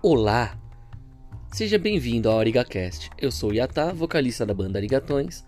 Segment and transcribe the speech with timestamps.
[0.00, 0.56] Olá!
[1.52, 3.10] Seja bem-vindo ao ArigaCast.
[3.18, 5.44] Eu sou Yata, vocalista da banda Arigatões,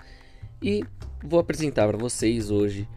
[0.60, 0.82] e
[1.22, 2.88] vou apresentar para vocês hoje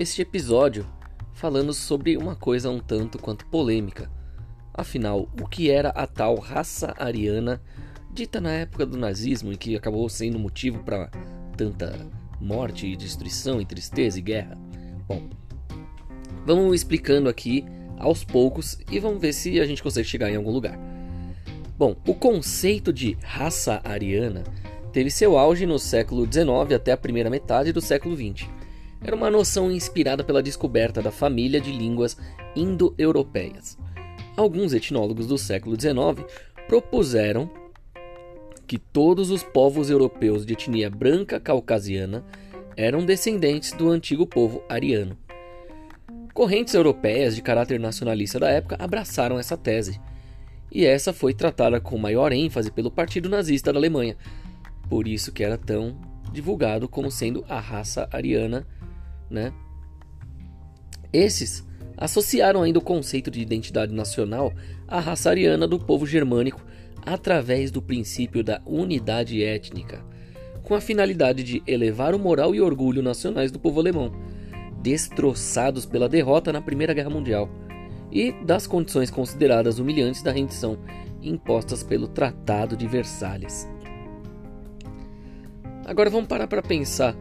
[0.00, 0.86] este episódio
[1.34, 4.10] falando sobre uma coisa um tanto quanto polêmica.
[4.72, 7.60] Afinal, o que era a tal raça ariana
[8.10, 11.10] dita na época do nazismo e que acabou sendo motivo para
[11.58, 11.94] tanta
[12.40, 14.56] morte e destruição e tristeza e guerra?
[15.06, 15.28] Bom,
[16.46, 17.66] vamos explicando aqui
[17.98, 20.91] aos poucos e vamos ver se a gente consegue chegar em algum lugar.
[21.82, 24.44] Bom, o conceito de raça ariana
[24.92, 28.48] teve seu auge no século XIX até a primeira metade do século XX.
[29.02, 32.16] Era uma noção inspirada pela descoberta da família de línguas
[32.54, 33.76] indo-europeias.
[34.36, 36.24] Alguns etnólogos do século XIX
[36.68, 37.50] propuseram
[38.64, 42.24] que todos os povos europeus de etnia branca caucasiana
[42.76, 45.18] eram descendentes do antigo povo ariano.
[46.32, 50.00] Correntes europeias de caráter nacionalista da época abraçaram essa tese
[50.72, 54.16] e essa foi tratada com maior ênfase pelo Partido Nazista da Alemanha.
[54.88, 56.00] Por isso que era tão
[56.32, 58.66] divulgado como sendo a raça ariana,
[59.28, 59.52] né?
[61.12, 64.50] Esses associaram ainda o conceito de identidade nacional
[64.88, 66.64] à raça ariana do povo germânico
[67.04, 70.02] através do princípio da unidade étnica,
[70.62, 74.10] com a finalidade de elevar o moral e orgulho nacionais do povo alemão,
[74.80, 77.50] destroçados pela derrota na Primeira Guerra Mundial
[78.12, 80.78] e das condições consideradas humilhantes da rendição
[81.22, 83.68] impostas pelo Tratado de Versalhes.
[85.84, 87.16] Agora vamos parar para pensar.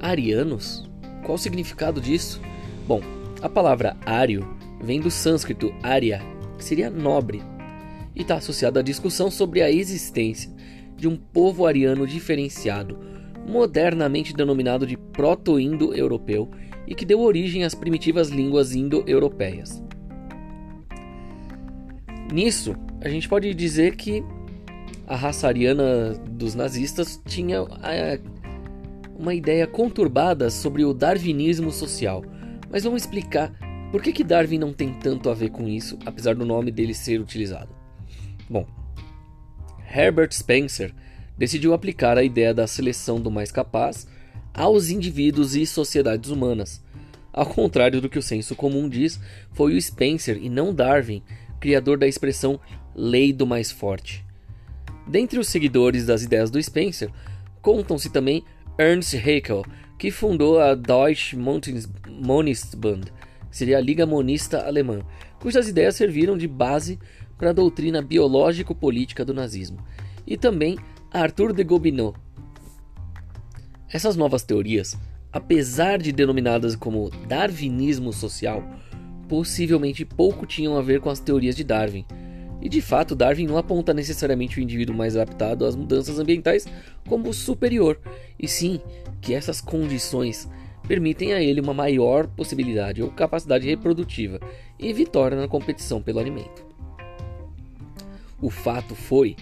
[0.00, 0.88] Arianos?
[1.24, 2.40] Qual o significado disso?
[2.86, 3.00] Bom,
[3.42, 6.22] a palavra ário vem do sânscrito arya,
[6.56, 7.42] que seria nobre,
[8.14, 10.50] e está associada à discussão sobre a existência
[10.96, 12.98] de um povo ariano diferenciado,
[13.46, 16.50] modernamente denominado de proto-indo-europeu
[16.86, 19.83] e que deu origem às primitivas línguas indo-europeias.
[22.32, 24.24] Nisso, a gente pode dizer que
[25.06, 28.18] a raça ariana dos nazistas tinha é,
[29.16, 32.24] uma ideia conturbada sobre o darwinismo social.
[32.70, 33.52] Mas vamos explicar
[33.92, 36.94] por que, que Darwin não tem tanto a ver com isso, apesar do nome dele
[36.94, 37.72] ser utilizado.
[38.50, 38.66] Bom,
[39.94, 40.92] Herbert Spencer
[41.38, 44.08] decidiu aplicar a ideia da seleção do mais capaz
[44.52, 46.82] aos indivíduos e sociedades humanas.
[47.32, 49.20] Ao contrário do que o senso comum diz,
[49.52, 51.22] foi o Spencer e não Darwin
[51.64, 52.60] criador da expressão
[52.94, 54.22] lei do mais forte.
[55.06, 57.10] Dentre os seguidores das ideias do Spencer,
[57.62, 58.44] contam-se também
[58.78, 59.64] Ernst Haeckel,
[59.98, 63.10] que fundou a Deutsche Monistbund,
[63.50, 65.00] que seria a Liga Monista Alemã,
[65.40, 66.98] cujas ideias serviram de base
[67.38, 69.78] para a doutrina biológico-política do nazismo,
[70.26, 70.76] e também
[71.10, 72.14] Arthur de Gobineau.
[73.90, 74.98] Essas novas teorias,
[75.32, 78.62] apesar de denominadas como darwinismo social,
[79.28, 82.04] possivelmente pouco tinham a ver com as teorias de Darwin.
[82.60, 86.66] E de fato, Darwin não aponta necessariamente o indivíduo mais adaptado às mudanças ambientais
[87.06, 88.00] como superior,
[88.38, 88.80] e sim
[89.20, 90.48] que essas condições
[90.86, 94.40] permitem a ele uma maior possibilidade ou capacidade reprodutiva
[94.78, 96.64] e vitória na competição pelo alimento.
[98.40, 99.36] O fato foi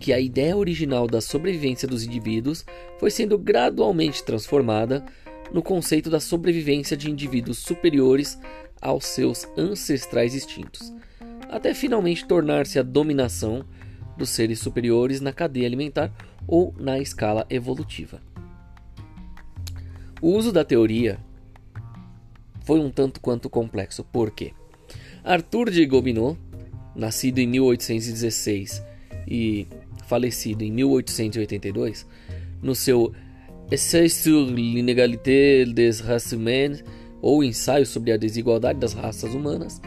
[0.00, 2.64] que a ideia original da sobrevivência dos indivíduos
[2.98, 5.04] foi sendo gradualmente transformada
[5.52, 8.38] no conceito da sobrevivência de indivíduos superiores
[8.80, 10.92] aos seus ancestrais extintos,
[11.48, 13.64] até finalmente tornar-se a dominação
[14.16, 16.12] dos seres superiores na cadeia alimentar
[16.46, 18.20] ou na escala evolutiva.
[20.20, 21.18] O uso da teoria
[22.64, 24.52] foi um tanto quanto complexo, porque
[25.22, 26.36] Arthur de Gobineau,
[26.94, 28.82] nascido em 1816
[29.28, 29.66] e
[30.06, 32.06] falecido em 1882,
[32.62, 33.12] no seu
[33.68, 36.84] Essai sur l'inégalité des races humaines
[37.26, 39.82] ou Ensaio sobre a Desigualdade das Raças Humanas,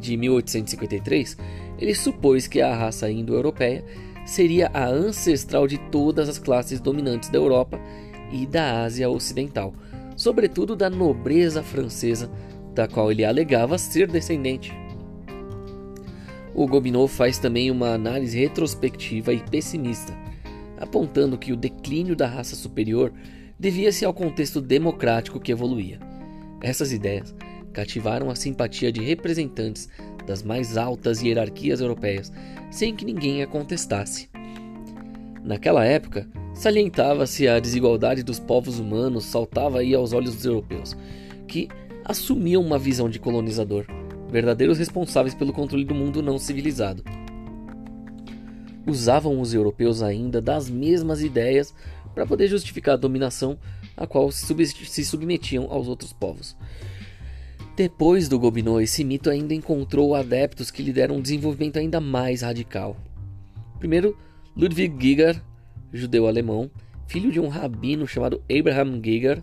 [0.00, 1.36] de 1853,
[1.78, 3.84] ele supôs que a raça indo-europeia
[4.26, 7.80] seria a ancestral de todas as classes dominantes da Europa
[8.32, 9.72] e da Ásia Ocidental,
[10.16, 12.28] sobretudo da nobreza francesa,
[12.74, 14.72] da qual ele alegava ser descendente.
[16.52, 20.12] O Gobineau faz também uma análise retrospectiva e pessimista,
[20.80, 23.12] apontando que o declínio da raça superior
[23.56, 26.11] devia-se ao contexto democrático que evoluía.
[26.62, 27.34] Essas ideias
[27.72, 29.88] cativaram a simpatia de representantes
[30.26, 32.32] das mais altas hierarquias europeias,
[32.70, 34.30] sem que ninguém a contestasse.
[35.42, 40.96] Naquela época, salientava-se a desigualdade dos povos humanos saltava aí aos olhos dos europeus,
[41.48, 41.68] que
[42.04, 43.86] assumiam uma visão de colonizador,
[44.30, 47.02] verdadeiros responsáveis pelo controle do mundo não civilizado.
[48.86, 51.74] Usavam os europeus ainda das mesmas ideias
[52.14, 53.58] para poder justificar a dominação
[53.96, 56.56] a qual se submetiam aos outros povos.
[57.76, 62.42] Depois do Gobineau, esse mito ainda encontrou adeptos que lhe deram um desenvolvimento ainda mais
[62.42, 62.96] radical.
[63.78, 64.16] Primeiro,
[64.56, 65.42] Ludwig Giger,
[65.92, 66.70] judeu-alemão,
[67.06, 69.42] filho de um rabino chamado Abraham Giger.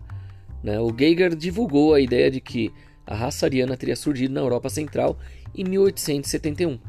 [0.63, 0.79] Né?
[0.79, 2.71] O Giger divulgou a ideia de que
[3.05, 5.17] a raça ariana teria surgido na Europa Central
[5.55, 6.79] em 1871.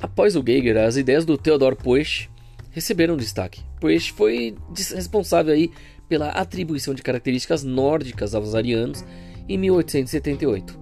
[0.00, 2.28] Após o Geiger, as ideias do Theodor Poesch
[2.76, 3.62] receberam destaque.
[3.80, 4.54] Poesch foi
[4.94, 5.70] responsável aí
[6.06, 9.02] pela atribuição de características nórdicas aos arianos
[9.48, 10.78] em 1878.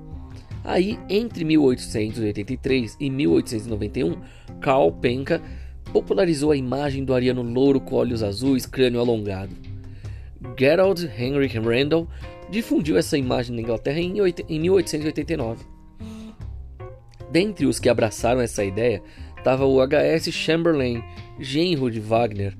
[0.64, 4.16] Aí, entre 1883 e 1891,
[4.60, 5.40] Karl Penka
[5.92, 9.54] popularizou a imagem do ariano louro com olhos azuis, crânio alongado.
[10.58, 12.08] Gerald Henry Randall
[12.50, 15.64] difundiu essa imagem na Inglaterra em 1889.
[17.30, 19.00] Dentre os que abraçaram essa ideia
[19.44, 20.32] estava o H.S.
[20.32, 21.04] Chamberlain,
[21.38, 22.56] genro de Wagner,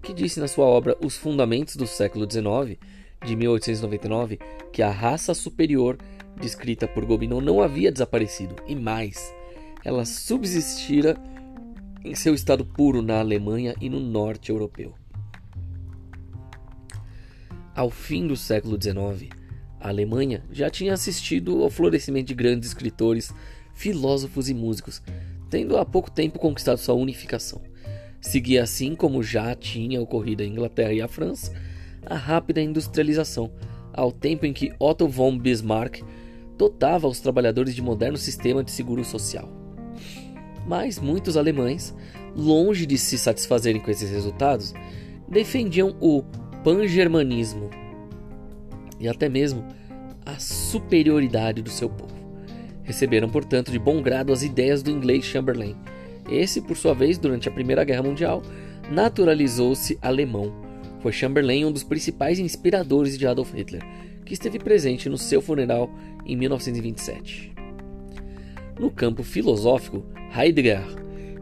[0.00, 2.78] que disse na sua obra Os Fundamentos do Século XIX,
[3.22, 4.38] de 1899,
[4.72, 5.98] que a raça superior
[6.40, 9.30] descrita por Gobineau não havia desaparecido, e mais,
[9.84, 11.18] ela subsistira
[12.02, 14.94] em seu estado puro na Alemanha e no norte europeu.
[17.76, 19.28] Ao fim do século XIX,
[19.78, 23.34] a Alemanha já tinha assistido ao florescimento de grandes escritores,
[23.74, 25.02] filósofos e músicos,
[25.52, 27.60] tendo há pouco tempo conquistado sua unificação.
[28.22, 31.52] Seguia assim como já tinha ocorrido a Inglaterra e a França,
[32.06, 33.52] a rápida industrialização,
[33.92, 36.00] ao tempo em que Otto von Bismarck
[36.56, 39.46] dotava os trabalhadores de moderno sistema de seguro social.
[40.66, 41.94] Mas muitos alemães,
[42.34, 44.72] longe de se satisfazerem com esses resultados,
[45.28, 46.22] defendiam o
[46.64, 47.68] pan-germanismo
[48.98, 49.66] e até mesmo
[50.24, 52.11] a superioridade do seu povo.
[52.84, 55.76] Receberam, portanto, de bom grado as ideias do inglês Chamberlain
[56.30, 58.42] esse, por sua vez, durante a Primeira Guerra Mundial,
[58.90, 60.52] naturalizou-se alemão.
[61.00, 63.82] Foi Chamberlain um dos principais inspiradores de Adolf Hitler,
[64.24, 65.90] que esteve presente no seu funeral
[66.24, 67.52] em 1927.
[68.78, 70.04] No campo filosófico,
[70.34, 70.82] Heidegger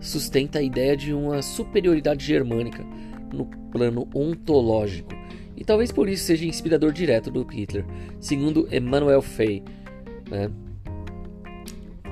[0.01, 2.85] sustenta a ideia de uma superioridade germânica
[3.33, 5.15] no plano ontológico,
[5.57, 7.85] e talvez por isso seja inspirador direto do Hitler,
[8.19, 9.63] segundo Emmanuel Fey.
[10.31, 10.51] Né?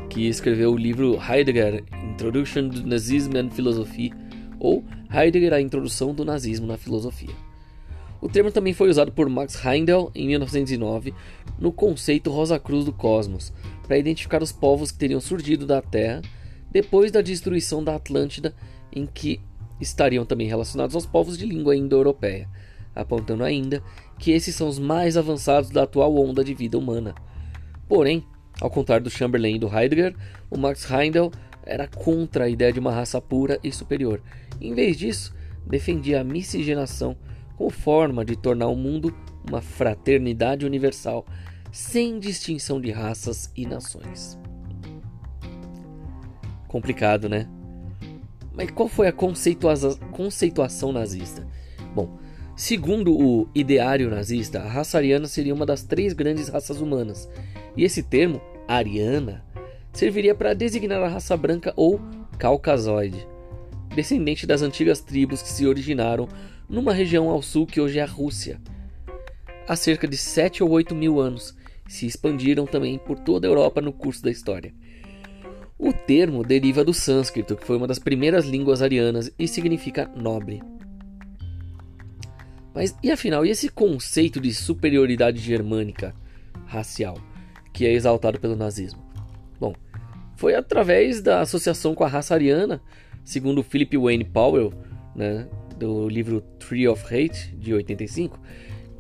[0.08, 4.12] Que escreveu o livro Heidegger, Introduction to Nazism and Philosophy,
[4.58, 7.34] ou Heidegger, a Introdução do Nazismo na Filosofia.
[8.20, 11.14] O termo também foi usado por Max Heindel em 1909
[11.58, 13.52] no conceito Rosa Cruz do Cosmos,
[13.87, 16.22] para identificar os povos que teriam surgido da Terra
[16.70, 18.55] depois da destruição da Atlântida,
[18.93, 19.40] em que
[19.81, 22.49] estariam também relacionados aos povos de língua indo-europeia,
[22.94, 23.82] apontando ainda
[24.19, 27.14] que esses são os mais avançados da atual onda de vida humana.
[27.88, 28.25] Porém,
[28.60, 30.14] ao contrário do Chamberlain e do Heidegger,
[30.50, 31.31] o Max Heindel
[31.64, 34.20] era contra a ideia de uma raça pura e superior.
[34.60, 35.34] Em vez disso,
[35.66, 37.16] defendia a miscigenação
[37.56, 39.14] como forma de tornar o mundo
[39.49, 41.26] uma fraternidade universal,
[41.72, 44.38] sem distinção de raças e nações.
[46.66, 47.49] Complicado, né?
[48.52, 51.46] Mas qual foi a conceituação nazista?
[51.94, 52.19] Bom,
[52.56, 57.28] segundo o ideário nazista, a raça ariana seria uma das três grandes raças humanas
[57.78, 59.44] e esse termo, ariana,
[59.92, 62.00] serviria para designar a raça branca ou
[62.36, 63.25] caucasoide,
[63.94, 66.28] descendente das antigas tribos que se originaram
[66.69, 68.60] numa região ao sul que hoje é a Rússia.
[69.69, 73.81] Há cerca de 7 ou 8 mil anos, se expandiram também por toda a Europa
[73.81, 74.74] no curso da história.
[75.79, 80.60] O termo deriva do sânscrito, que foi uma das primeiras línguas arianas e significa nobre.
[82.74, 86.12] Mas e afinal, e esse conceito de superioridade germânica
[86.67, 87.28] racial?
[87.72, 89.03] Que é exaltado pelo nazismo?
[89.58, 89.75] Bom,
[90.37, 92.81] foi através da associação com a raça ariana,
[93.25, 94.72] segundo Philip Wayne Powell,
[95.15, 98.39] né, do livro Tree of Hate, de 85,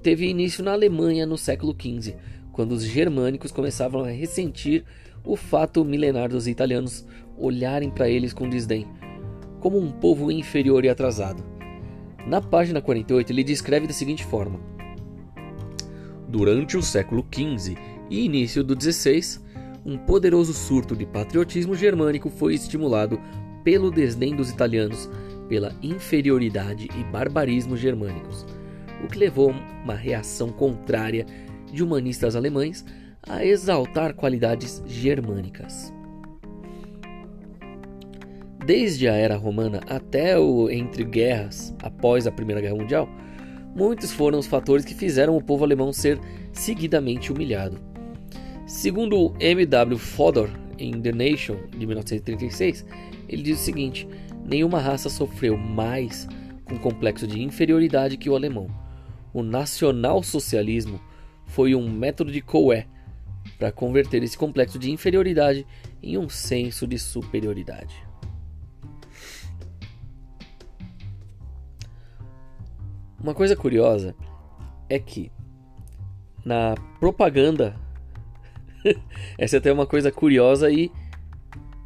[0.02, 2.16] teve início na Alemanha no século XV,
[2.52, 4.84] quando os germânicos começavam a ressentir
[5.24, 7.06] o fato milenar dos italianos
[7.36, 8.86] olharem para eles com desdém,
[9.60, 11.44] como um povo inferior e atrasado.
[12.26, 14.60] Na página 48, ele descreve da seguinte forma:
[16.28, 17.76] Durante o século XV,
[18.10, 19.44] e início do 16,
[19.84, 23.20] um poderoso surto de patriotismo germânico foi estimulado
[23.64, 25.08] pelo desdém dos italianos
[25.48, 28.46] pela inferioridade e barbarismo germânicos,
[29.02, 29.50] o que levou
[29.82, 31.24] uma reação contrária
[31.72, 32.84] de humanistas alemães
[33.26, 35.92] a exaltar qualidades germânicas.
[38.64, 43.08] Desde a era romana até o entre guerras após a Primeira Guerra Mundial,
[43.74, 46.20] muitos foram os fatores que fizeram o povo alemão ser
[46.52, 47.87] seguidamente humilhado.
[48.68, 49.96] Segundo M.W.
[49.96, 52.84] Fodor, em The Nation, de 1936,
[53.26, 54.06] ele diz o seguinte:
[54.44, 56.28] nenhuma raça sofreu mais
[56.66, 58.68] com complexo de inferioridade que o alemão.
[59.32, 61.00] O nacionalsocialismo
[61.46, 62.86] foi um método de Coe
[63.58, 65.66] para converter esse complexo de inferioridade
[66.02, 67.96] em um senso de superioridade.
[73.18, 74.14] Uma coisa curiosa
[74.90, 75.32] é que
[76.44, 77.74] na propaganda
[79.38, 80.90] essa é até uma coisa curiosa e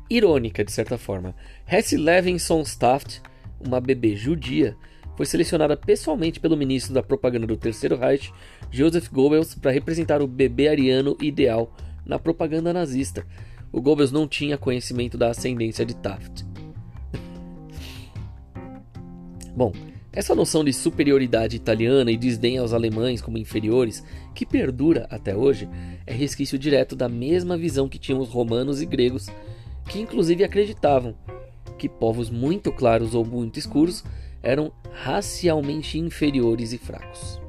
[0.09, 1.35] irônica de certa forma.
[1.71, 3.21] Hesse Levinson Staft,
[3.61, 4.77] uma bebê judia,
[5.17, 8.33] foi selecionada pessoalmente pelo ministro da propaganda do Terceiro Reich,
[8.71, 13.27] Joseph Goebbels, para representar o bebê ariano ideal na propaganda nazista.
[13.71, 16.45] O Goebbels não tinha conhecimento da ascendência de Taft.
[19.55, 19.73] Bom,
[20.13, 24.05] essa noção de superioridade italiana e desdém aos alemães como inferiores,
[24.35, 25.69] que perdura até hoje,
[26.07, 29.29] é resquício direto da mesma visão que tinham os romanos e gregos,
[29.89, 31.17] que inclusive acreditavam
[31.79, 34.05] que povos muito claros ou muito escuros
[34.43, 37.41] eram racialmente inferiores e fracos.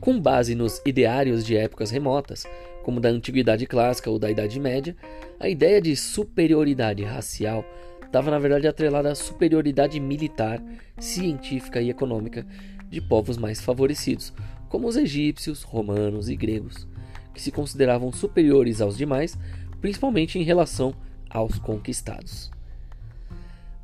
[0.00, 2.46] Com base nos ideários de épocas remotas,
[2.84, 4.96] como da Antiguidade Clássica ou da Idade Média,
[5.40, 7.64] a ideia de superioridade racial
[8.08, 10.62] estava na verdade atrelada à superioridade militar,
[10.98, 12.44] científica e econômica
[12.88, 14.32] de povos mais favorecidos,
[14.68, 16.88] como os egípcios, romanos e gregos,
[17.34, 19.38] que se consideravam superiores aos demais,
[19.80, 20.94] principalmente em relação
[21.28, 22.50] aos conquistados.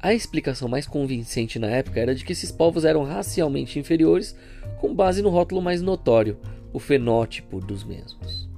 [0.00, 4.34] A explicação mais convincente na época era de que esses povos eram racialmente inferiores,
[4.80, 6.38] com base no rótulo mais notório,
[6.72, 8.53] o fenótipo dos mesmos.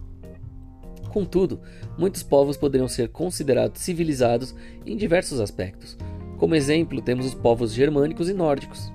[1.17, 1.63] Contudo,
[1.97, 4.55] muitos povos poderiam ser considerados civilizados
[4.85, 5.97] em diversos aspectos.
[6.37, 8.93] Como exemplo, temos os povos germânicos e nórdicos.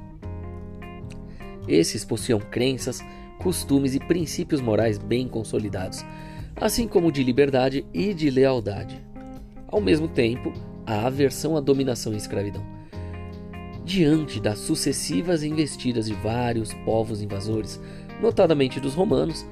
[1.68, 3.01] Esses possuíam crenças,
[3.40, 6.06] costumes e princípios morais bem consolidados,
[6.58, 9.04] assim como de liberdade e de lealdade.
[9.68, 10.54] Ao mesmo tempo,
[10.86, 12.63] a aversão à dominação e escravidão.
[13.84, 17.82] Diante das sucessivas investidas de vários povos invasores,
[18.22, 19.44] notadamente dos romanos,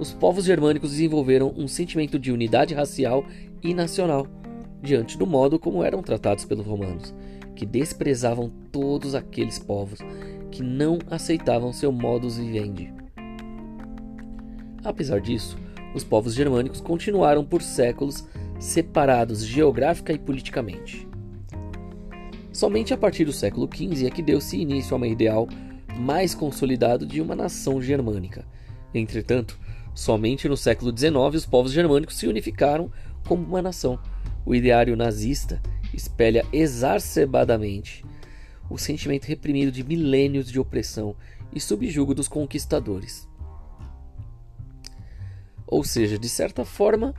[0.00, 3.22] os povos germânicos desenvolveram um sentimento de unidade racial
[3.62, 4.26] e nacional,
[4.82, 7.14] diante do modo como eram tratados pelos romanos,
[7.54, 9.98] que desprezavam todos aqueles povos
[10.50, 12.90] que não aceitavam seu modus vivendi.
[14.82, 15.58] Apesar disso,
[15.94, 18.26] os povos germânicos continuaram por séculos
[18.58, 21.06] separados geográfica e politicamente.
[22.50, 25.46] Somente a partir do século XV é que deu-se início a uma ideal
[25.98, 28.46] mais consolidado de uma nação germânica.
[28.94, 29.58] Entretanto,
[30.00, 32.90] Somente no século XIX os povos germânicos se unificaram
[33.28, 34.00] como uma nação.
[34.46, 35.60] O ideário nazista
[35.92, 38.02] espelha exacerbadamente
[38.70, 41.14] o sentimento reprimido de milênios de opressão
[41.52, 43.28] e subjugo dos conquistadores.
[45.66, 47.14] Ou seja, de certa forma,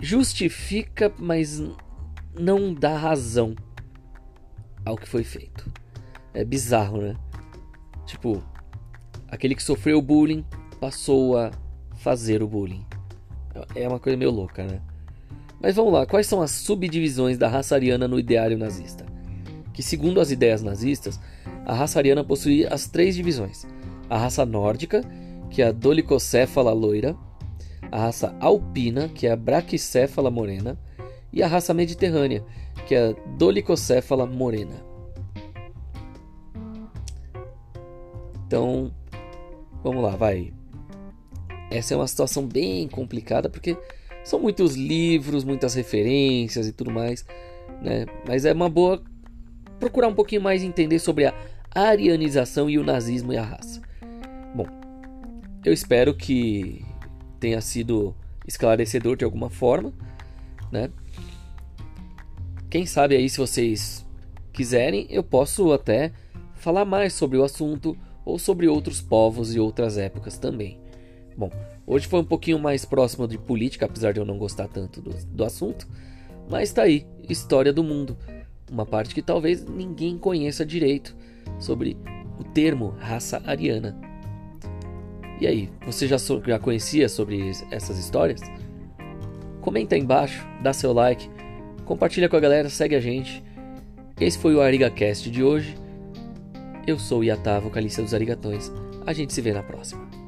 [0.00, 1.62] justifica, mas
[2.34, 3.54] não dá razão
[4.86, 5.70] ao que foi feito.
[6.32, 7.14] É bizarro, né?
[8.06, 8.42] Tipo,
[9.28, 10.46] aquele que sofreu bullying
[10.80, 11.50] passou a
[12.04, 12.84] fazer o bullying.
[13.74, 14.82] É uma coisa meio louca, né?
[15.58, 19.06] Mas vamos lá, quais são as subdivisões da raça ariana no ideário nazista?
[19.72, 21.18] Que, segundo as ideias nazistas,
[21.64, 23.66] a raça ariana possuía as três divisões:
[24.10, 25.00] a raça nórdica,
[25.48, 27.16] que é a dolicocéfala loira,
[27.90, 30.78] a raça alpina, que é a braquicéfala morena,
[31.32, 32.44] e a raça mediterrânea,
[32.86, 34.76] que é a dolicocéfala morena.
[38.46, 38.92] Então,
[39.82, 40.52] vamos lá, vai.
[41.74, 43.76] Essa é uma situação bem complicada porque
[44.22, 47.26] são muitos livros, muitas referências e tudo mais,
[47.82, 48.06] né?
[48.26, 49.02] Mas é uma boa
[49.80, 51.34] procurar um pouquinho mais entender sobre a
[51.74, 53.82] arianização e o nazismo e a raça.
[54.54, 54.66] Bom,
[55.64, 56.84] eu espero que
[57.40, 58.14] tenha sido
[58.46, 59.92] esclarecedor de alguma forma,
[60.70, 60.90] né?
[62.70, 64.06] Quem sabe aí se vocês
[64.52, 66.12] quiserem, eu posso até
[66.54, 70.83] falar mais sobre o assunto ou sobre outros povos e outras épocas também.
[71.36, 71.50] Bom,
[71.86, 75.10] hoje foi um pouquinho mais próximo de política, apesar de eu não gostar tanto do,
[75.10, 75.86] do assunto.
[76.48, 78.16] Mas tá aí, história do mundo.
[78.70, 81.14] Uma parte que talvez ninguém conheça direito
[81.58, 81.96] sobre
[82.38, 83.96] o termo raça ariana.
[85.40, 88.40] E aí, você já, so, já conhecia sobre essas histórias?
[89.60, 91.28] Comenta aí embaixo, dá seu like,
[91.84, 93.42] compartilha com a galera, segue a gente.
[94.20, 95.74] Esse foi o ArigaCast de hoje.
[96.86, 98.70] Eu sou o Yatá, vocalista dos Arigatões.
[99.06, 100.23] A gente se vê na próxima.